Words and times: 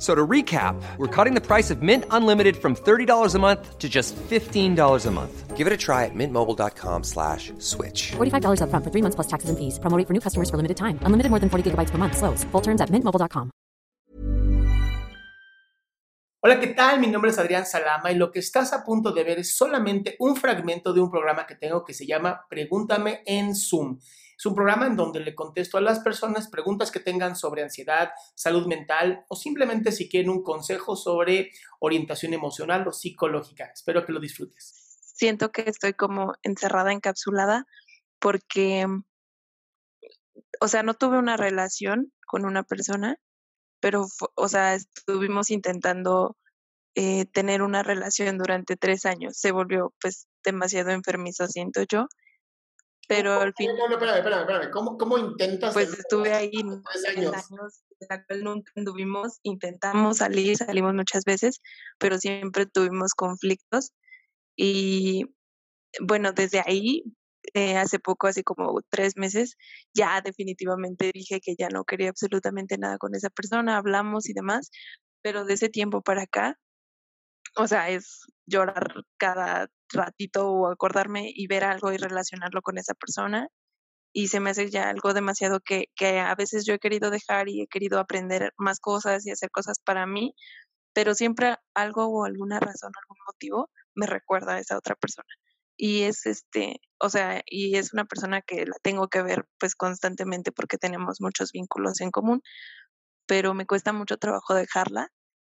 F- 0.00 0.02
So 0.02 0.14
to 0.14 0.26
recap, 0.26 0.80
we're 0.96 1.06
cutting 1.24 1.34
the 1.34 1.46
price 1.46 1.70
of 1.70 1.82
Mint 1.82 2.04
Unlimited 2.10 2.56
from 2.56 2.74
$30 2.74 3.34
a 3.34 3.38
month 3.38 3.78
to 3.78 3.86
just 3.88 4.16
$15 4.30 5.06
a 5.06 5.10
month. 5.10 5.56
Give 5.58 5.66
it 5.66 5.72
a 5.74 5.76
try 5.76 6.06
at 6.06 6.14
mintmobile.com 6.14 7.04
slash 7.04 7.52
switch. 7.58 8.12
$45 8.16 8.60
upfront 8.62 8.82
for 8.82 8.90
three 8.90 9.02
months 9.02 9.14
plus 9.16 9.26
taxes 9.28 9.50
and 9.50 9.58
fees. 9.58 9.78
Promo 9.78 9.98
rate 9.98 10.06
for 10.06 10.14
new 10.14 10.20
customers 10.20 10.48
for 10.48 10.56
limited 10.56 10.78
time. 10.78 10.98
Unlimited 11.04 11.28
more 11.30 11.38
than 11.38 11.50
40 11.50 11.70
gigabytes 11.70 11.90
per 11.90 11.98
month. 11.98 12.16
Slows. 12.16 12.44
Full 12.50 12.62
terms 12.62 12.80
at 12.80 12.88
mintmobile.com. 12.90 13.50
Hola, 16.42 16.58
¿qué 16.58 16.68
tal? 16.68 16.98
Mi 17.00 17.06
nombre 17.08 17.30
es 17.30 17.38
Adrián 17.38 17.66
Salama 17.66 18.10
y 18.10 18.14
lo 18.14 18.30
que 18.32 18.38
estás 18.38 18.72
a 18.72 18.82
punto 18.82 19.12
de 19.12 19.24
ver 19.24 19.38
es 19.40 19.54
solamente 19.54 20.16
un 20.20 20.36
fragmento 20.36 20.94
de 20.94 21.00
un 21.02 21.10
programa 21.10 21.46
que 21.46 21.54
tengo 21.56 21.84
que 21.84 21.92
se 21.92 22.06
llama 22.06 22.46
Pregúntame 22.48 23.20
en 23.26 23.54
Zoom. 23.54 23.98
Es 24.40 24.46
un 24.46 24.54
programa 24.54 24.86
en 24.86 24.96
donde 24.96 25.20
le 25.20 25.34
contesto 25.34 25.76
a 25.76 25.82
las 25.82 26.00
personas 26.00 26.48
preguntas 26.48 26.90
que 26.90 26.98
tengan 26.98 27.36
sobre 27.36 27.62
ansiedad, 27.62 28.12
salud 28.34 28.66
mental 28.66 29.26
o 29.28 29.36
simplemente 29.36 29.92
si 29.92 30.08
quieren 30.08 30.30
un 30.30 30.42
consejo 30.42 30.96
sobre 30.96 31.50
orientación 31.78 32.32
emocional 32.32 32.88
o 32.88 32.92
psicológica. 32.92 33.66
Espero 33.66 34.06
que 34.06 34.12
lo 34.12 34.18
disfrutes. 34.18 34.96
siento 35.12 35.52
que 35.52 35.64
estoy 35.66 35.92
como 35.92 36.36
encerrada, 36.42 36.90
encapsulada, 36.90 37.66
porque, 38.18 38.86
o 40.58 40.68
sea, 40.68 40.82
no 40.84 40.94
tuve 40.94 41.18
una 41.18 41.36
relación 41.36 42.10
con 42.26 42.46
una 42.46 42.62
persona, 42.62 43.18
pero, 43.78 44.06
o 44.36 44.48
sea, 44.48 44.74
estuvimos 44.74 45.50
intentando 45.50 46.38
eh, 46.94 47.26
tener 47.26 47.60
una 47.60 47.82
relación 47.82 48.38
durante 48.38 48.78
tres 48.78 49.04
años. 49.04 49.36
Se 49.36 49.52
volvió, 49.52 49.92
pues, 50.00 50.28
demasiado 50.42 50.92
enfermizo, 50.92 51.46
siento 51.46 51.82
yo, 51.82 52.08
pero 53.10 53.40
al 53.40 53.52
fin, 53.54 53.72
No, 53.76 53.88
no, 53.88 53.94
espérame, 53.94 54.18
espérame, 54.18 54.40
espérame. 54.42 54.70
¿Cómo, 54.70 54.96
cómo 54.96 55.18
intentas? 55.18 55.74
pues, 55.74 55.98
estuve 55.98 56.32
ahí 56.32 56.52
Tres 56.52 57.02
tres 57.02 57.16
años. 57.16 57.34
años, 57.34 57.82
de 57.98 58.06
la 58.08 58.24
cual 58.24 58.44
nunca 58.44 58.72
anduvimos, 58.76 59.40
intentamos 59.42 60.18
salir, 60.18 60.56
salimos 60.56 60.94
muchas 60.94 61.24
veces, 61.24 61.60
pero 61.98 62.18
siempre 62.18 62.66
tuvimos 62.66 63.14
conflictos 63.14 63.90
y 64.56 65.24
bueno, 66.00 66.30
desde 66.30 66.60
ahí, 66.64 67.02
eh, 67.54 67.76
hace 67.76 67.98
poco, 67.98 68.28
así 68.28 68.44
como 68.44 68.80
tres 68.90 69.16
meses, 69.16 69.56
ya 69.92 70.20
definitivamente 70.20 71.10
dije 71.12 71.40
que 71.40 71.56
ya 71.58 71.68
no 71.68 71.82
quería 71.82 72.10
absolutamente 72.10 72.78
nada 72.78 72.96
con 72.98 73.16
esa 73.16 73.28
persona, 73.28 73.76
hablamos 73.76 74.28
y 74.28 74.34
demás, 74.34 74.70
pero 75.20 75.44
de 75.44 75.54
ese 75.54 75.68
tiempo 75.68 76.00
para 76.00 76.22
acá, 76.22 76.60
o 77.56 77.66
sea, 77.66 77.90
es 77.90 78.20
llorar 78.46 79.02
cada 79.18 79.68
ratito 79.92 80.50
o 80.50 80.70
acordarme 80.70 81.30
y 81.34 81.46
ver 81.46 81.64
algo 81.64 81.92
y 81.92 81.96
relacionarlo 81.96 82.62
con 82.62 82.78
esa 82.78 82.94
persona. 82.94 83.48
Y 84.12 84.28
se 84.28 84.40
me 84.40 84.50
hace 84.50 84.70
ya 84.70 84.90
algo 84.90 85.14
demasiado 85.14 85.60
que, 85.60 85.86
que 85.96 86.20
a 86.20 86.34
veces 86.34 86.66
yo 86.66 86.74
he 86.74 86.78
querido 86.80 87.10
dejar 87.10 87.48
y 87.48 87.62
he 87.62 87.66
querido 87.68 87.98
aprender 88.00 88.52
más 88.58 88.80
cosas 88.80 89.26
y 89.26 89.30
hacer 89.30 89.50
cosas 89.50 89.78
para 89.84 90.06
mí, 90.06 90.34
pero 90.94 91.14
siempre 91.14 91.56
algo 91.74 92.06
o 92.06 92.24
alguna 92.24 92.60
razón, 92.60 92.92
algún 93.00 93.18
motivo 93.26 93.70
me 93.94 94.06
recuerda 94.06 94.54
a 94.54 94.60
esa 94.60 94.78
otra 94.78 94.96
persona. 94.96 95.28
Y 95.76 96.02
es 96.02 96.26
este, 96.26 96.80
o 96.98 97.08
sea, 97.08 97.42
y 97.46 97.76
es 97.76 97.92
una 97.94 98.04
persona 98.04 98.42
que 98.42 98.66
la 98.66 98.76
tengo 98.82 99.08
que 99.08 99.22
ver 99.22 99.46
pues 99.58 99.74
constantemente 99.74 100.52
porque 100.52 100.76
tenemos 100.78 101.20
muchos 101.20 101.52
vínculos 101.52 102.00
en 102.02 102.10
común, 102.10 102.42
pero 103.26 103.54
me 103.54 103.66
cuesta 103.66 103.92
mucho 103.92 104.18
trabajo 104.18 104.54
dejarla 104.54 105.08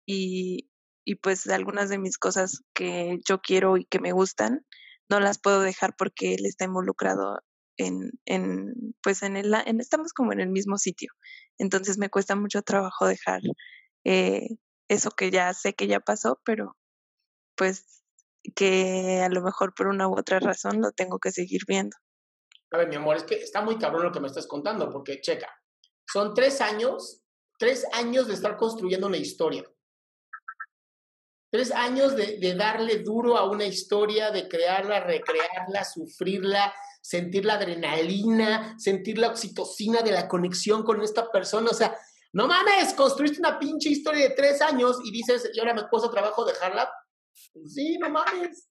y, 0.05 0.69
y 1.07 1.15
pues 1.15 1.47
algunas 1.47 1.87
de 1.87 1.99
mis 1.99 2.17
cosas 2.17 2.63
que 2.73 3.19
yo 3.25 3.39
quiero 3.39 3.77
y 3.77 3.85
que 3.85 4.01
me 4.01 4.11
gustan 4.11 4.65
no 5.09 5.21
las 5.21 5.39
puedo 5.39 5.61
dejar 5.61 5.95
porque 5.97 6.33
él 6.33 6.45
está 6.45 6.65
involucrado 6.65 7.39
en, 7.77 8.11
en 8.25 8.73
pues 9.01 9.23
en 9.23 9.37
el, 9.37 9.53
en, 9.53 9.79
estamos 9.79 10.11
como 10.11 10.33
en 10.33 10.41
el 10.41 10.49
mismo 10.49 10.77
sitio. 10.77 11.13
Entonces 11.57 11.97
me 11.97 12.09
cuesta 12.09 12.35
mucho 12.35 12.61
trabajo 12.61 13.07
dejar 13.07 13.39
eh, 14.03 14.49
eso 14.89 15.11
que 15.11 15.31
ya 15.31 15.53
sé 15.53 15.75
que 15.75 15.87
ya 15.87 16.01
pasó, 16.01 16.41
pero 16.43 16.75
pues 17.55 18.03
que 18.53 19.21
a 19.21 19.29
lo 19.29 19.41
mejor 19.41 19.73
por 19.73 19.87
una 19.87 20.09
u 20.09 20.19
otra 20.19 20.41
razón 20.41 20.81
lo 20.81 20.91
tengo 20.91 21.19
que 21.19 21.31
seguir 21.31 21.61
viendo. 21.65 21.95
A 22.71 22.79
ver, 22.79 22.89
mi 22.89 22.97
amor, 22.97 23.15
es 23.15 23.23
que 23.23 23.35
está 23.35 23.61
muy 23.61 23.77
cabrón 23.77 24.03
lo 24.03 24.11
que 24.11 24.19
me 24.19 24.27
estás 24.27 24.45
contando, 24.45 24.91
porque 24.91 25.21
checa, 25.21 25.47
son 26.05 26.33
tres 26.33 26.59
años, 26.59 27.23
tres 27.57 27.85
años 27.93 28.27
de 28.27 28.33
estar 28.33 28.57
construyendo 28.57 29.07
una 29.07 29.15
historia. 29.15 29.63
Tres 31.49 31.71
años 31.71 32.15
de, 32.15 32.55
darle 32.55 32.99
duro 32.99 33.37
a 33.37 33.49
una 33.49 33.65
historia, 33.65 34.31
de 34.31 34.47
crearla, 34.49 34.99
recrearla, 34.99 35.85
sufrirla, 35.85 36.73
sentir 37.01 37.45
la 37.45 37.53
adrenalina, 37.53 38.75
sentir 38.77 39.17
la 39.17 39.29
oxitocina 39.29 40.01
de 40.01 40.11
la 40.11 40.27
conexión 40.27 40.83
con 40.83 41.01
esta 41.01 41.31
persona. 41.31 41.69
O 41.71 41.73
sea, 41.73 41.97
no 42.33 42.47
mames, 42.47 42.93
construiste 42.93 43.39
una 43.39 43.57
pinche 43.57 43.89
historia 43.89 44.27
de 44.27 44.35
tres 44.35 44.61
años 44.61 44.97
y 45.05 45.11
dices, 45.11 45.49
y 45.53 45.59
ahora 45.59 45.73
me 45.73 45.87
cuesta 45.87 46.11
trabajo 46.11 46.43
dejarla. 46.43 46.91
Pues 47.53 47.73
sí, 47.73 47.97
no 47.97 48.09
mames. 48.09 48.67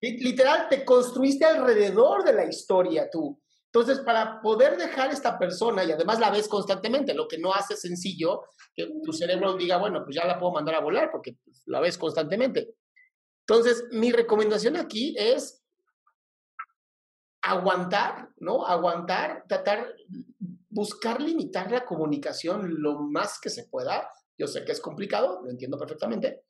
Li- 0.00 0.18
Literal, 0.18 0.68
te 0.68 0.84
construiste 0.84 1.44
alrededor 1.44 2.22
de 2.22 2.32
la 2.32 2.44
historia 2.44 3.10
tú. 3.10 3.40
Entonces, 3.78 4.02
para 4.02 4.40
poder 4.40 4.78
dejar 4.78 5.10
esta 5.10 5.38
persona, 5.38 5.84
y 5.84 5.92
además 5.92 6.18
la 6.18 6.30
ves 6.30 6.48
constantemente, 6.48 7.12
lo 7.12 7.28
que 7.28 7.36
no 7.36 7.52
hace 7.52 7.76
sencillo 7.76 8.44
que 8.74 8.90
tu 9.04 9.12
cerebro 9.12 9.52
diga, 9.52 9.76
bueno, 9.76 10.02
pues 10.02 10.16
ya 10.16 10.24
la 10.24 10.38
puedo 10.38 10.50
mandar 10.50 10.76
a 10.76 10.80
volar 10.80 11.10
porque 11.12 11.36
pues, 11.44 11.62
la 11.66 11.80
ves 11.80 11.98
constantemente. 11.98 12.74
Entonces, 13.46 13.84
mi 13.90 14.12
recomendación 14.12 14.78
aquí 14.78 15.14
es 15.18 15.62
aguantar, 17.42 18.30
¿no? 18.38 18.66
Aguantar, 18.66 19.44
tratar, 19.46 19.94
buscar 20.70 21.20
limitar 21.20 21.70
la 21.70 21.84
comunicación 21.84 22.80
lo 22.80 23.00
más 23.00 23.38
que 23.38 23.50
se 23.50 23.68
pueda. 23.68 24.08
Yo 24.38 24.46
sé 24.46 24.64
que 24.64 24.72
es 24.72 24.80
complicado, 24.80 25.42
lo 25.44 25.50
entiendo 25.50 25.76
perfectamente, 25.76 26.46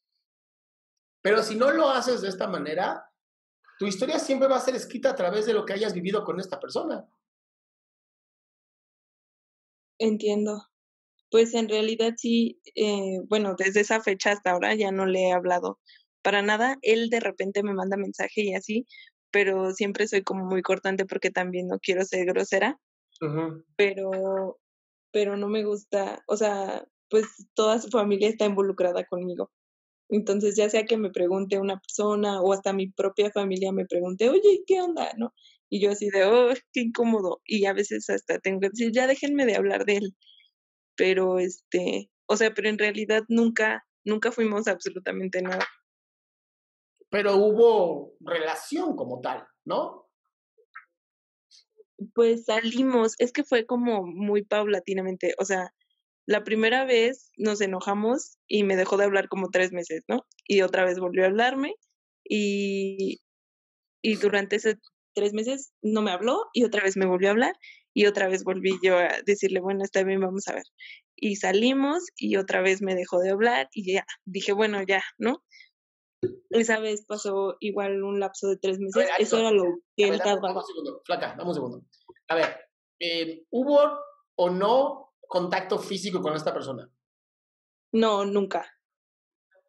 pero 1.21 1.43
si 1.43 1.57
no 1.57 1.73
lo 1.73 1.91
haces 1.91 2.21
de 2.21 2.29
esta 2.29 2.47
manera, 2.47 3.05
tu 3.81 3.87
historia 3.87 4.21
siempre 4.21 4.47
va 4.47 4.59
a 4.59 4.61
ser 4.61 4.77
escrita 4.77 5.11
a 5.11 5.17
través 5.17 5.45
de 5.45 5.55
lo 5.55 5.65
que 5.65 5.73
hayas 5.73 5.93
vivido 5.93 6.23
con 6.23 6.39
esta 6.39 6.61
persona. 6.61 7.05
Entiendo. 9.99 10.63
Pues 11.31 11.55
en 11.55 11.69
realidad 11.69 12.15
sí, 12.17 12.61
eh, 12.75 13.19
bueno, 13.29 13.55
desde 13.59 13.81
esa 13.81 14.01
fecha 14.01 14.33
hasta 14.33 14.53
ahora 14.53 14.75
ya 14.75 14.93
no 14.93 15.07
le 15.07 15.29
he 15.29 15.33
hablado 15.33 15.79
para 16.23 16.43
nada. 16.43 16.77
Él 16.83 17.11
de 17.11 17.21
repente 17.21 17.63
me 17.63 17.75
manda 17.75 17.97
mensaje 17.97 18.43
y 18.43 18.55
así, 18.55 18.87
pero 19.31 19.73
siempre 19.73 20.09
soy 20.09 20.23
como 20.23 20.45
muy 20.45 20.63
cortante 20.63 21.05
porque 21.07 21.31
también 21.31 21.69
no 21.69 21.79
quiero 21.81 22.05
ser 22.05 22.27
grosera, 22.27 22.79
pero, 23.77 24.59
pero 25.13 25.37
no 25.37 25.49
me 25.49 25.65
gusta, 25.65 26.23
o 26.27 26.37
sea, 26.37 26.87
pues 27.11 27.27
toda 27.55 27.81
su 27.81 27.89
familia 27.91 28.29
está 28.29 28.47
involucrada 28.47 29.05
conmigo. 29.05 29.51
Entonces, 30.09 30.57
ya 30.57 30.69
sea 30.71 30.85
que 30.85 30.97
me 30.97 31.11
pregunte 31.11 31.59
una 31.59 31.81
persona 31.81 32.41
o 32.41 32.53
hasta 32.53 32.73
mi 32.73 32.89
propia 32.89 33.31
familia 33.31 33.73
me 33.73 33.87
pregunte, 33.87 34.29
oye, 34.29 34.63
¿qué 34.67 34.81
onda? 34.81 35.13
¿No? 35.17 35.35
Y 35.69 35.81
yo 35.81 35.91
así 35.91 36.11
de, 36.11 36.25
oh, 36.25 36.55
qué 36.73 36.83
incómodo. 36.83 37.41
Y 37.45 37.67
a 37.67 37.73
veces 37.73 38.09
hasta 38.09 38.39
tengo 38.39 38.61
que 38.61 38.69
decir, 38.71 38.93
ya 38.93 39.07
déjenme 39.07 39.47
de 39.47 39.57
hablar 39.57 39.85
de 39.85 39.97
él. 39.97 40.17
Pero, 40.97 41.39
este, 41.39 42.11
o 42.27 42.37
sea, 42.37 42.55
pero 42.55 42.69
en 42.69 42.79
realidad 42.79 43.25
nunca, 43.29 43.85
nunca 44.05 44.31
fuimos 44.31 44.69
absolutamente 44.69 45.43
nada. 45.43 45.67
Pero 47.11 47.37
hubo 47.37 48.15
relación 48.21 48.97
como 48.97 49.21
tal, 49.21 49.47
¿no? 49.65 50.09
Pues 52.15 52.45
salimos, 52.45 53.15
es 53.19 53.33
que 53.33 53.43
fue 53.43 53.67
como 53.67 54.05
muy 54.05 54.45
paulatinamente, 54.45 55.35
o 55.39 55.45
sea, 55.45 55.73
La 56.27 56.45
primera 56.45 56.85
vez 56.85 57.31
nos 57.37 57.61
enojamos 57.61 58.39
y 58.49 58.65
me 58.65 58.77
dejó 58.77 58.97
de 58.97 59.05
hablar 59.05 59.29
como 59.29 59.51
tres 59.51 59.73
meses, 59.73 60.03
¿no? 60.09 60.27
Y 60.47 60.63
otra 60.63 60.85
vez 60.85 60.99
volvió 60.99 61.25
a 61.25 61.29
hablarme 61.29 61.75
y, 62.25 63.21
y 64.03 64.17
durante 64.17 64.57
esos 64.57 64.75
tres 65.15 65.33
meses 65.33 65.73
no 65.83 66.03
me 66.03 66.11
habló 66.11 66.47
y 66.53 66.65
otra 66.65 66.83
vez 66.83 66.97
me 66.97 67.07
volvió 67.07 67.29
a 67.29 67.33
hablar 67.33 67.55
y 67.95 68.07
otra 68.07 68.29
vez 68.29 68.45
volví 68.45 68.79
yo 68.83 68.99
a 68.99 69.09
decirle, 69.25 69.61
bueno, 69.61 69.83
está 69.83 70.03
bien, 70.03 70.21
vamos 70.21 70.47
a 70.49 70.55
ver. 70.55 70.65
Y 71.17 71.37
salimos 71.37 72.05
y 72.17 72.37
otra 72.37 72.61
vez 72.61 72.83
me 72.83 72.95
dejó 72.95 73.21
de 73.21 73.31
hablar 73.31 73.69
y 73.73 73.95
ya, 73.95 74.05
dije, 74.27 74.53
bueno, 74.53 74.83
ya, 74.87 75.03
¿no? 75.17 75.43
Esa 76.51 76.79
vez 76.79 77.07
pasó 77.07 77.57
igual 77.61 78.03
un 78.03 78.21
lapso 78.21 78.49
de 78.49 78.59
tres 78.59 78.79
meses, 78.79 79.09
eso 79.19 79.39
era 79.39 79.51
lo 79.51 79.79
que 79.97 80.09
él 80.09 80.19
tardaba. 80.19 80.63
Flaca, 81.05 81.35
dame 81.39 81.49
un 81.49 81.55
segundo. 81.55 81.83
A 82.29 82.35
ver, 82.35 82.57
eh, 83.01 83.45
¿hubo 83.51 83.99
o 84.35 84.51
no 84.51 85.06
contacto 85.29 85.79
físico 85.79 86.21
con 86.21 86.35
esta 86.35 86.53
persona? 86.53 86.91
No, 87.93 88.25
nunca. 88.25 88.67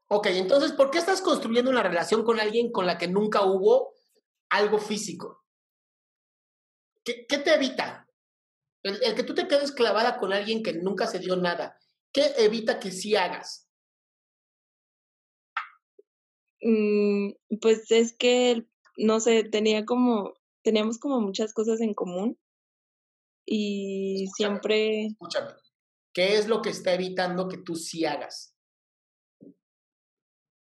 Ok, 0.09 0.27
entonces, 0.27 0.71
¿por 0.71 0.89
qué 0.89 0.99
estás 0.99 1.21
construyendo 1.21 1.69
una 1.69 1.83
relación 1.83 2.23
con 2.23 2.39
alguien 2.39 2.71
con 2.71 2.85
la 2.85 2.97
que 2.97 3.07
nunca 3.07 3.43
hubo 3.43 3.93
algo 4.49 4.79
físico? 4.79 5.43
¿Qué, 7.03 7.25
qué 7.27 7.37
te 7.39 7.53
evita? 7.53 8.07
El, 8.83 9.03
el, 9.03 9.15
que 9.15 9.23
tú 9.23 9.33
te 9.33 9.47
quedes 9.47 9.71
clavada 9.71 10.17
con 10.17 10.31
alguien 10.31 10.63
que 10.63 10.73
nunca 10.73 11.07
se 11.07 11.19
dio 11.19 11.35
nada, 11.35 11.77
¿qué 12.13 12.33
evita 12.37 12.79
que 12.79 12.91
sí 12.91 13.15
hagas? 13.15 13.67
Mm, 16.61 17.31
pues 17.61 17.91
es 17.91 18.15
que, 18.15 18.65
no 18.97 19.19
sé, 19.19 19.43
tenía 19.43 19.85
como, 19.85 20.33
teníamos 20.63 20.97
como 20.99 21.21
muchas 21.21 21.53
cosas 21.53 21.81
en 21.81 21.93
común 21.93 22.37
y 23.49 24.25
escúchame, 24.25 24.35
siempre, 24.35 25.05
Escúchame, 25.07 25.53
¿qué 26.13 26.37
es 26.37 26.47
lo 26.47 26.61
que 26.61 26.69
está 26.69 26.93
evitando 26.93 27.47
que 27.47 27.57
tú 27.57 27.75
sí 27.75 28.05
hagas? 28.05 28.53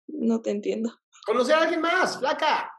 no 0.06 0.40
te 0.40 0.50
entiendo. 0.50 1.00
Conocer 1.26 1.54
a 1.54 1.62
alguien 1.62 1.80
más, 1.80 2.18
flaca. 2.18 2.70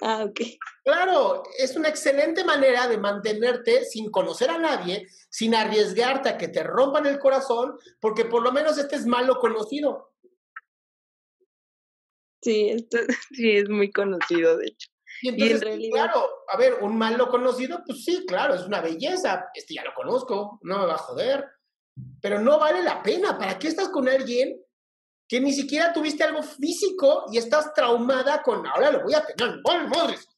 Ah, 0.00 0.24
ok. 0.24 0.40
Claro, 0.84 1.42
es 1.58 1.76
una 1.76 1.88
excelente 1.88 2.44
manera 2.44 2.88
de 2.88 2.98
mantenerte 2.98 3.84
sin 3.84 4.10
conocer 4.10 4.50
a 4.50 4.58
nadie, 4.58 5.06
sin 5.28 5.54
arriesgarte 5.54 6.28
a 6.28 6.38
que 6.38 6.48
te 6.48 6.62
rompan 6.62 7.06
el 7.06 7.18
corazón, 7.18 7.78
porque 8.00 8.24
por 8.24 8.42
lo 8.42 8.52
menos 8.52 8.76
este 8.78 8.96
es 8.96 9.06
malo 9.06 9.38
conocido. 9.38 10.14
Sí, 12.42 12.70
esto 12.70 12.98
sí 13.32 13.56
es 13.56 13.68
muy 13.68 13.90
conocido, 13.90 14.58
de 14.58 14.66
hecho. 14.66 14.93
Y 15.22 15.28
Y 15.28 15.28
en 15.28 15.34
entonces, 15.34 15.60
realidad, 15.60 16.04
claro, 16.12 16.28
a 16.48 16.56
ver, 16.56 16.74
un 16.82 16.96
malo 16.96 17.28
conocido, 17.28 17.82
pues 17.86 18.04
sí, 18.04 18.24
claro, 18.26 18.54
es 18.54 18.62
una 18.62 18.80
belleza. 18.80 19.46
Este 19.54 19.74
ya 19.74 19.84
lo 19.84 19.94
conozco, 19.94 20.58
no 20.62 20.78
me 20.78 20.86
va 20.86 20.94
a 20.94 20.98
joder. 20.98 21.44
Pero 22.20 22.40
no 22.40 22.58
vale 22.58 22.82
la 22.82 23.02
pena. 23.02 23.38
¿Para 23.38 23.58
qué 23.58 23.68
estás 23.68 23.88
con 23.88 24.08
alguien 24.08 24.60
que 25.28 25.40
ni 25.40 25.52
siquiera 25.52 25.92
tuviste 25.92 26.24
algo 26.24 26.42
físico 26.42 27.26
y 27.32 27.38
estás 27.38 27.72
traumada 27.72 28.42
con 28.42 28.66
ahora 28.66 28.90
lo 28.90 29.02
voy 29.02 29.14
a 29.14 29.24
tener? 29.24 29.60
¡Vale, 29.64 29.88
madres! 29.88 30.28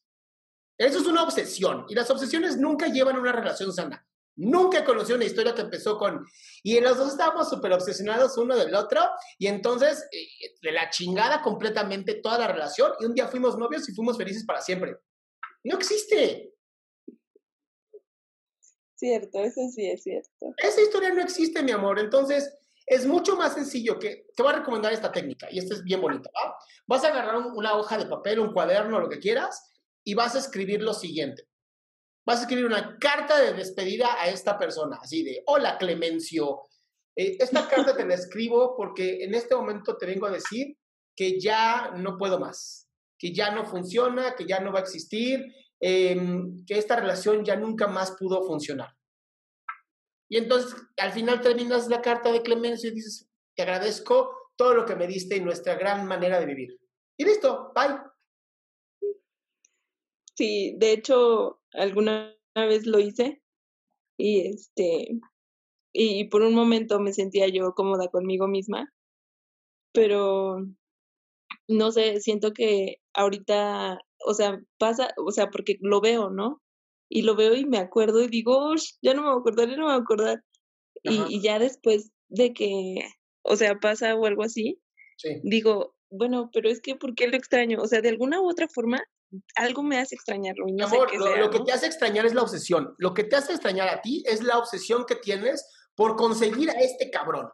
Eso 0.79 0.99
es 0.99 1.07
una 1.07 1.23
obsesión. 1.23 1.87
Y 1.89 1.95
las 1.95 2.11
obsesiones 2.11 2.59
nunca 2.59 2.89
llevan 2.89 3.17
a 3.17 3.21
una 3.21 3.33
relación 3.33 3.73
sana. 3.73 4.07
Nunca 4.39 4.85
conocí 4.85 5.13
una 5.13 5.25
historia 5.25 5.55
que 5.55 5.63
empezó 5.63 5.97
con. 5.99 6.25
Y 6.63 6.79
los 6.81 6.99
dos 6.99 7.13
estábamos 7.13 7.49
súper 7.49 7.73
obsesionados 7.73 8.37
uno 8.37 8.55
del 8.55 8.75
otro. 8.75 9.01
Y 9.39 9.47
entonces, 9.47 10.07
eh, 10.13 10.55
de 10.61 10.73
la 10.73 10.91
chingada 10.91 11.41
completamente 11.43 12.15
toda 12.21 12.39
la 12.39 12.49
relación. 12.49 12.93
Y 13.01 13.07
un 13.07 13.15
día 13.15 13.29
fuimos 13.29 13.57
novios 13.57 13.89
y 13.89 13.95
fuimos 13.95 14.17
felices 14.19 14.45
para 14.45 14.61
siempre. 14.61 14.97
No 15.65 15.77
existe. 15.77 16.53
cierto, 18.95 19.41
eso 19.43 19.61
sí 19.75 19.87
es 19.87 20.03
cierto. 20.03 20.55
Esa 20.59 20.81
historia 20.81 21.13
no 21.13 21.23
existe, 21.23 21.63
mi 21.63 21.73
amor. 21.73 21.99
Entonces, 21.99 22.53
es 22.87 23.07
mucho 23.07 23.37
más 23.37 23.55
sencillo 23.55 23.99
que. 23.99 24.27
Te 24.35 24.43
voy 24.43 24.53
a 24.53 24.57
recomendar 24.59 24.93
esta 24.93 25.11
técnica. 25.13 25.49
Y 25.51 25.59
esta 25.59 25.75
es 25.75 25.83
bien 25.83 26.01
bonita. 26.01 26.31
¿va? 26.35 26.57
Vas 26.87 27.05
a 27.05 27.09
agarrar 27.09 27.37
un- 27.37 27.57
una 27.57 27.75
hoja 27.77 27.99
de 27.99 28.07
papel, 28.07 28.39
un 28.41 28.53
cuaderno, 28.53 29.01
lo 29.01 29.09
que 29.09 29.19
quieras. 29.19 29.73
Y 30.05 30.15
vas 30.15 30.35
a 30.35 30.39
escribir 30.39 30.83
lo 30.83 30.95
siguiente. 30.95 31.46
Vas 32.27 32.41
a 32.41 32.43
escribir 32.43 32.67
una 32.67 32.99
carta 32.99 33.41
de 33.41 33.53
despedida 33.55 34.21
a 34.21 34.29
esta 34.29 34.59
persona. 34.59 34.99
Así 35.01 35.23
de: 35.23 35.43
Hola, 35.47 35.79
Clemencio. 35.79 36.63
eh, 37.17 37.37
esta 37.39 37.69
carta 37.71 37.97
te 37.97 38.05
la 38.05 38.15
escribo 38.15 38.77
porque 38.77 39.25
en 39.25 39.35
este 39.35 39.55
momento 39.55 39.97
te 39.97 40.07
vengo 40.07 40.27
a 40.27 40.31
decir 40.31 40.77
que 41.15 41.41
ya 41.41 41.93
no 41.97 42.19
puedo 42.19 42.39
más. 42.39 42.89
Que 43.19 43.33
ya 43.33 43.51
no 43.55 43.65
funciona, 43.65 44.35
que 44.35 44.45
ya 44.47 44.61
no 44.61 44.73
va 44.73 44.81
a 44.81 44.83
existir. 44.83 45.47
em, 45.79 46.65
que 46.67 46.79
esta 46.79 46.97
relación 46.97 47.45
ya 47.45 47.55
nunca 47.55 47.87
más 47.87 48.13
pudo 48.13 48.43
funcionar. 48.47 48.97
Y 50.29 50.39
entonces 50.39 50.75
al 50.97 51.13
final 51.13 51.41
terminas 51.43 51.89
la 51.89 52.01
carta 52.01 52.33
de 52.33 52.41
Clemencio 52.41 52.89
y 52.91 52.95
dices, 52.95 53.29
te 53.55 53.63
agradezco 53.63 54.53
todo 54.57 54.73
lo 54.73 54.87
que 54.87 54.97
me 54.97 55.07
diste 55.07 55.37
y 55.37 55.41
nuestra 55.41 55.75
gran 55.75 56.07
manera 56.07 56.41
de 56.41 56.47
vivir. 56.47 56.81
Y 57.19 57.25
listo, 57.27 57.73
bye. 57.75 57.95
Sí, 60.39 60.75
de 60.77 60.93
hecho, 60.93 61.61
alguna 61.73 62.37
vez 62.55 62.85
lo 62.87 62.99
hice 63.01 63.41
y 64.19 64.41
este, 64.49 65.09
y 65.93 66.25
por 66.31 66.43
un 66.43 66.55
momento 66.55 67.01
me 67.01 67.13
sentía 67.15 67.49
yo 67.49 67.75
cómoda 67.75 68.09
conmigo 68.09 68.49
misma, 68.49 68.93
pero 69.93 70.59
no 71.69 71.93
sé, 71.93 72.21
siento 72.21 72.53
que 72.53 72.97
ahorita, 73.15 73.99
o 74.27 74.35
sea, 74.35 74.61
pasa, 74.79 75.11
o 75.27 75.33
sea, 75.33 75.51
porque 75.51 75.77
lo 75.83 76.01
veo, 76.01 76.31
¿no? 76.31 76.63
Y 77.11 77.23
lo 77.23 77.37
veo 77.37 77.55
y 77.57 77.67
me 77.67 77.79
acuerdo 77.79 78.23
y 78.25 78.29
digo, 78.29 78.71
"Ush, 78.73 78.93
ya 79.03 79.15
no 79.15 79.23
me 79.23 79.29
voy 79.31 79.39
a 79.39 79.41
acordar, 79.41 79.69
ya 79.71 79.77
no 79.77 79.87
me 79.87 79.93
voy 79.93 80.01
a 80.01 80.03
acordar. 80.03 80.45
Y, 81.05 81.41
ya 81.43 81.59
después 81.61 82.13
de 82.29 82.53
que, 82.55 82.97
o 83.45 83.57
sea, 83.57 83.77
pasa 83.81 84.17
o 84.17 84.27
algo 84.27 84.43
así, 84.45 84.81
Sí. 85.19 85.41
digo, 85.43 85.97
bueno, 86.11 86.51
pero 86.55 86.69
es 86.71 86.81
que, 86.83 86.97
¿por 86.97 87.15
qué 87.17 87.29
lo 87.29 87.37
extraño? 87.39 87.81
O 87.83 87.89
sea, 87.89 88.03
de 88.03 88.11
alguna 88.11 88.41
u 88.43 88.51
otra 88.51 88.69
forma, 88.69 89.03
algo 89.55 89.83
me 89.83 89.99
hace 89.99 90.15
extrañarlo 90.15 90.67
no 90.69 90.89
sé 90.89 90.95
amor, 90.95 91.11
qué 91.11 91.19
lo, 91.19 91.27
sea, 91.27 91.37
lo 91.37 91.51
que 91.51 91.61
te 91.61 91.73
hace 91.73 91.87
extrañar 91.87 92.27
es 92.27 92.35
la 92.35 92.43
obsesión. 92.43 92.95
Lo 92.99 93.15
que 93.15 93.25
te 93.25 93.37
hace 93.37 93.53
extrañar 93.53 93.89
a 93.89 94.01
ti 94.01 94.23
es 94.27 94.43
la 94.43 94.59
obsesión 94.59 95.05
que 95.05 95.17
tienes 95.17 95.67
por 95.95 96.17
conseguir 96.17 96.71
a 96.71 96.75
este 96.75 97.11
cabrón. 97.11 97.49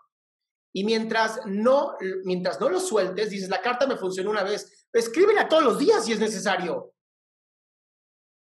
Y 0.74 0.84
mientras 0.84 1.40
no, 1.44 1.94
mientras 2.24 2.60
no 2.60 2.68
lo 2.68 2.80
sueltes, 2.80 3.30
dices, 3.30 3.48
la 3.48 3.60
carta 3.60 3.86
me 3.86 3.96
funcionó 3.96 4.30
una 4.30 4.42
vez, 4.42 4.86
escríbela 4.92 5.48
todos 5.48 5.62
los 5.62 5.78
días 5.78 6.04
si 6.04 6.12
es 6.12 6.20
necesario. 6.20 6.94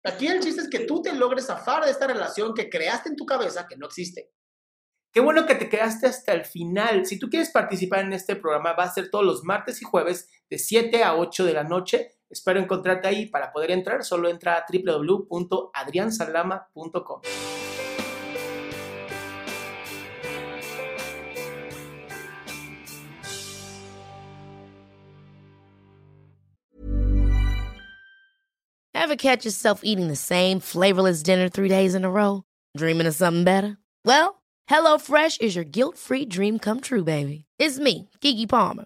Aquí 0.04 0.28
el 0.28 0.40
chiste 0.40 0.62
es 0.62 0.70
que 0.70 0.86
tú 0.86 1.02
te 1.02 1.14
logres 1.14 1.48
zafar 1.48 1.86
de 1.86 1.92
esta 1.92 2.08
relación 2.08 2.54
que 2.54 2.70
creaste 2.70 3.10
en 3.10 3.16
tu 3.16 3.26
cabeza 3.26 3.68
que 3.68 3.78
no 3.78 3.88
existe. 3.88 4.32
Qué 5.14 5.20
bueno 5.20 5.46
que 5.46 5.56
te 5.56 5.68
quedaste 5.68 6.08
hasta 6.08 6.34
el 6.34 6.46
final. 6.46 7.06
Si 7.06 7.20
tú 7.20 7.30
quieres 7.30 7.52
participar 7.52 8.00
en 8.00 8.14
este 8.14 8.36
programa, 8.36 8.74
va 8.74 8.86
a 8.86 8.94
ser 8.94 9.10
todos 9.10 9.26
los 9.26 9.44
martes 9.44 9.82
y 9.82 9.86
jueves 9.86 10.30
de 10.52 10.60
7 10.60 11.04
a 11.04 11.16
8 11.16 11.46
de 11.46 11.54
la 11.54 11.64
noche. 11.64 12.18
Espero 12.30 12.60
encontrarte 12.60 13.08
ahí. 13.08 13.26
Para 13.28 13.52
poder 13.52 13.72
entrar, 13.72 14.04
solo 14.04 14.30
entra 14.30 14.58
a 14.58 14.66
www.adriansalama.com. 14.70 17.22
Ever 28.94 29.16
catch 29.16 29.46
yourself 29.46 29.82
eating 29.84 30.10
the 30.10 30.16
same 30.16 30.60
flavorless 30.60 31.24
dinner 31.24 31.50
three 31.50 31.68
days 31.68 31.96
in 31.96 32.06
a 32.06 32.10
row? 32.10 32.44
Dreaming 32.78 33.08
of 33.08 33.16
something 33.16 33.44
better? 33.44 33.78
Well, 34.06 34.44
HelloFresh 34.70 35.42
is 35.42 35.56
your 35.56 35.66
guilt 35.66 35.98
free 35.98 36.24
dream 36.24 36.60
come 36.60 36.82
true, 36.82 37.04
baby. 37.04 37.46
It's 37.58 37.80
me, 37.80 38.10
Gigi 38.22 38.46
Palmer. 38.46 38.86